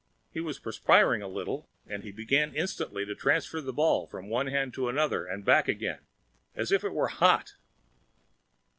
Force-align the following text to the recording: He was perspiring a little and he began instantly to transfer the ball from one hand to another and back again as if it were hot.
He 0.31 0.39
was 0.39 0.57
perspiring 0.57 1.21
a 1.21 1.27
little 1.27 1.69
and 1.85 2.01
he 2.01 2.11
began 2.11 2.55
instantly 2.55 3.05
to 3.05 3.13
transfer 3.13 3.61
the 3.61 3.71
ball 3.71 4.07
from 4.07 4.29
one 4.29 4.47
hand 4.47 4.73
to 4.73 4.89
another 4.89 5.27
and 5.27 5.45
back 5.45 5.67
again 5.67 6.07
as 6.55 6.71
if 6.71 6.83
it 6.83 6.95
were 6.95 7.09
hot. 7.09 7.53